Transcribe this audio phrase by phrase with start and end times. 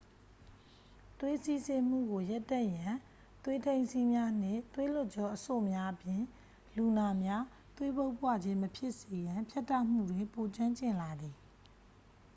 [1.19, 2.93] သွေးစီးဆင်းမှုကို ရပ်တန့်ရန်
[3.43, 6.21] သွေးထိန်းစည်းများနှင့် သွေးလွှတ်ကြောအဆို့များအပြင်
[6.75, 7.43] လူနာများ
[7.77, 11.35] သွေးပုပ်ပွခြင်းမဖြစ်စေရန် ဖြတ်တောက်မှုတွင် ပိုကျွမ်းကျင်လာသည်